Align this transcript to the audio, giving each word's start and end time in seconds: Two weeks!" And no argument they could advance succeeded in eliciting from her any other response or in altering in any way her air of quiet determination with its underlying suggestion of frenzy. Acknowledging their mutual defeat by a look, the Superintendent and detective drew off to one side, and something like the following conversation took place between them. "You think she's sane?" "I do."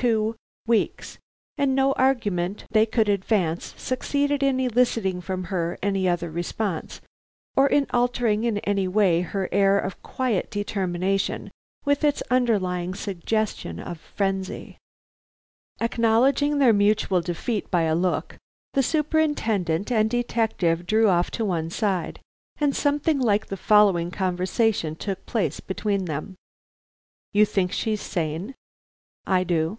Two 0.00 0.36
weeks!" 0.64 1.18
And 1.56 1.74
no 1.74 1.90
argument 1.94 2.66
they 2.70 2.86
could 2.86 3.08
advance 3.08 3.74
succeeded 3.76 4.44
in 4.44 4.60
eliciting 4.60 5.20
from 5.20 5.44
her 5.44 5.76
any 5.82 6.08
other 6.08 6.30
response 6.30 7.00
or 7.56 7.66
in 7.66 7.88
altering 7.90 8.44
in 8.44 8.58
any 8.58 8.86
way 8.86 9.22
her 9.22 9.48
air 9.50 9.76
of 9.76 10.00
quiet 10.00 10.52
determination 10.52 11.50
with 11.84 12.04
its 12.04 12.22
underlying 12.30 12.94
suggestion 12.94 13.80
of 13.80 13.98
frenzy. 13.98 14.78
Acknowledging 15.80 16.58
their 16.60 16.72
mutual 16.72 17.20
defeat 17.20 17.68
by 17.68 17.82
a 17.82 17.96
look, 17.96 18.38
the 18.74 18.84
Superintendent 18.84 19.90
and 19.90 20.08
detective 20.08 20.86
drew 20.86 21.08
off 21.08 21.32
to 21.32 21.44
one 21.44 21.70
side, 21.70 22.20
and 22.58 22.76
something 22.76 23.18
like 23.18 23.46
the 23.46 23.56
following 23.56 24.12
conversation 24.12 24.94
took 24.94 25.26
place 25.26 25.58
between 25.58 26.04
them. 26.04 26.36
"You 27.32 27.44
think 27.44 27.72
she's 27.72 28.00
sane?" 28.00 28.54
"I 29.26 29.42
do." 29.42 29.78